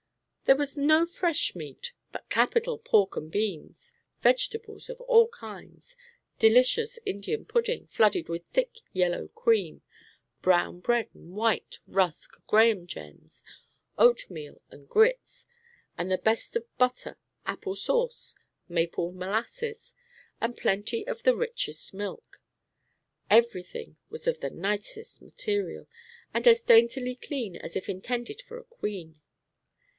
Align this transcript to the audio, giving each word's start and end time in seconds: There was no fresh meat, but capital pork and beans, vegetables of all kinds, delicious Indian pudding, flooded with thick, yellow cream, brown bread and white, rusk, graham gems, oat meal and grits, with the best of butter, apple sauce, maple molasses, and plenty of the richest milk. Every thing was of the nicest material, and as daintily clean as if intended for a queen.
There 0.45 0.57
was 0.57 0.77
no 0.77 1.05
fresh 1.05 1.55
meat, 1.55 1.93
but 2.11 2.27
capital 2.27 2.77
pork 2.79 3.15
and 3.15 3.31
beans, 3.31 3.93
vegetables 4.21 4.89
of 4.89 4.99
all 5.01 5.27
kinds, 5.29 5.95
delicious 6.39 6.99
Indian 7.05 7.45
pudding, 7.45 7.85
flooded 7.87 8.27
with 8.27 8.43
thick, 8.47 8.79
yellow 8.91 9.27
cream, 9.29 9.81
brown 10.41 10.79
bread 10.81 11.07
and 11.13 11.33
white, 11.35 11.79
rusk, 11.87 12.35
graham 12.47 12.85
gems, 12.87 13.43
oat 13.97 14.29
meal 14.29 14.59
and 14.71 14.89
grits, 14.89 15.45
with 15.97 16.09
the 16.09 16.17
best 16.17 16.55
of 16.57 16.77
butter, 16.79 17.17
apple 17.45 17.75
sauce, 17.75 18.35
maple 18.67 19.11
molasses, 19.11 19.93
and 20.41 20.57
plenty 20.57 21.07
of 21.07 21.21
the 21.23 21.35
richest 21.35 21.93
milk. 21.93 22.41
Every 23.29 23.63
thing 23.63 23.97
was 24.09 24.27
of 24.27 24.39
the 24.41 24.49
nicest 24.49 25.21
material, 25.21 25.87
and 26.33 26.45
as 26.47 26.63
daintily 26.63 27.15
clean 27.15 27.55
as 27.55 27.75
if 27.77 27.87
intended 27.87 28.41
for 28.41 28.57
a 28.57 28.63
queen. 28.65 29.21